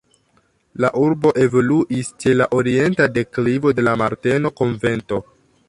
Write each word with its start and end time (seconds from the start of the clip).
La 0.85 0.89
urbo 1.01 1.31
evoluis 1.43 2.09
ĉe 2.25 2.33
la 2.39 2.47
orienta 2.61 3.09
deklivo 3.21 3.75
de 3.81 3.87
la 3.89 3.97
Marteno-konvento. 4.05 5.25